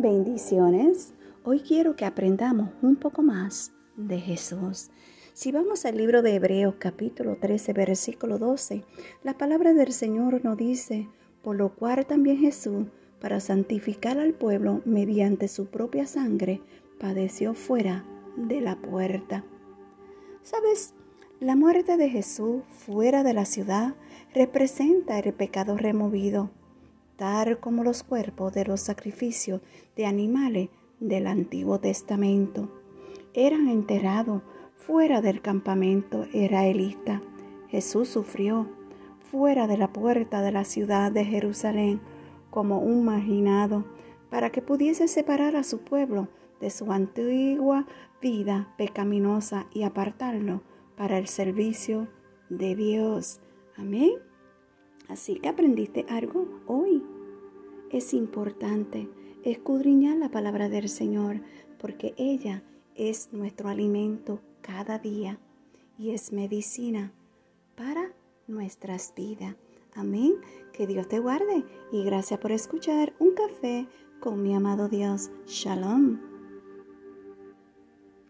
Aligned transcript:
Bendiciones. 0.00 1.12
Hoy 1.42 1.58
quiero 1.58 1.96
que 1.96 2.04
aprendamos 2.04 2.70
un 2.82 2.94
poco 2.94 3.24
más 3.24 3.72
de 3.96 4.20
Jesús. 4.20 4.90
Si 5.32 5.50
vamos 5.50 5.84
al 5.84 5.96
libro 5.96 6.22
de 6.22 6.36
Hebreos 6.36 6.76
capítulo 6.78 7.36
13 7.36 7.72
versículo 7.72 8.38
12, 8.38 8.84
la 9.24 9.36
palabra 9.36 9.74
del 9.74 9.92
Señor 9.92 10.44
nos 10.44 10.56
dice, 10.56 11.08
por 11.42 11.56
lo 11.56 11.74
cual 11.74 12.06
también 12.06 12.38
Jesús, 12.38 12.86
para 13.20 13.40
santificar 13.40 14.20
al 14.20 14.34
pueblo 14.34 14.82
mediante 14.84 15.48
su 15.48 15.66
propia 15.66 16.06
sangre, 16.06 16.62
padeció 17.00 17.54
fuera 17.54 18.04
de 18.36 18.60
la 18.60 18.76
puerta. 18.76 19.44
¿Sabes? 20.44 20.94
La 21.40 21.56
muerte 21.56 21.96
de 21.96 22.08
Jesús 22.08 22.62
fuera 22.68 23.24
de 23.24 23.34
la 23.34 23.46
ciudad 23.46 23.96
representa 24.32 25.18
el 25.18 25.34
pecado 25.34 25.76
removido 25.76 26.52
como 27.60 27.82
los 27.82 28.04
cuerpos 28.04 28.52
de 28.52 28.64
los 28.64 28.80
sacrificios 28.80 29.60
de 29.96 30.06
animales 30.06 30.68
del 31.00 31.26
Antiguo 31.26 31.80
Testamento. 31.80 32.70
Eran 33.34 33.68
enterrados 33.68 34.42
fuera 34.76 35.20
del 35.20 35.40
campamento 35.40 36.26
israelita. 36.32 37.20
Jesús 37.68 38.08
sufrió 38.08 38.68
fuera 39.30 39.66
de 39.66 39.76
la 39.76 39.92
puerta 39.92 40.42
de 40.42 40.52
la 40.52 40.64
ciudad 40.64 41.10
de 41.10 41.24
Jerusalén 41.24 42.00
como 42.50 42.78
un 42.78 43.04
marginado 43.04 43.84
para 44.30 44.50
que 44.50 44.62
pudiese 44.62 45.08
separar 45.08 45.56
a 45.56 45.64
su 45.64 45.80
pueblo 45.80 46.28
de 46.60 46.70
su 46.70 46.92
antigua 46.92 47.86
vida 48.22 48.72
pecaminosa 48.78 49.66
y 49.72 49.82
apartarlo 49.82 50.62
para 50.96 51.18
el 51.18 51.26
servicio 51.26 52.08
de 52.48 52.76
Dios. 52.76 53.40
Amén. 53.76 54.27
Así 55.08 55.36
que 55.36 55.48
aprendiste 55.48 56.06
algo 56.08 56.46
hoy. 56.66 57.02
Es 57.90 58.12
importante 58.14 59.08
escudriñar 59.42 60.16
la 60.16 60.30
palabra 60.30 60.68
del 60.68 60.88
Señor 60.88 61.40
porque 61.78 62.14
ella 62.16 62.62
es 62.94 63.32
nuestro 63.32 63.68
alimento 63.68 64.40
cada 64.60 64.98
día 64.98 65.38
y 65.98 66.10
es 66.10 66.32
medicina 66.32 67.12
para 67.76 68.12
nuestras 68.46 69.14
vidas. 69.16 69.56
Amén. 69.94 70.34
Que 70.72 70.86
Dios 70.86 71.08
te 71.08 71.18
guarde 71.18 71.64
y 71.90 72.04
gracias 72.04 72.38
por 72.38 72.52
escuchar 72.52 73.14
un 73.18 73.34
café 73.34 73.86
con 74.20 74.42
mi 74.42 74.54
amado 74.54 74.88
Dios. 74.88 75.30
Shalom. 75.46 76.37